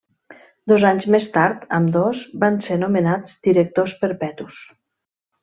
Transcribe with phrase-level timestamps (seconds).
[0.71, 4.59] Dos anys més tard ambdós van ser nomenats directors perpetus.